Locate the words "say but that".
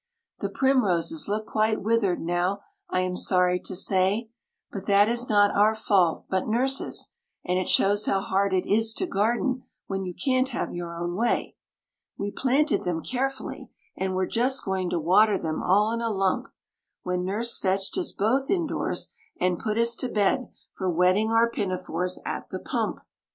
3.75-5.07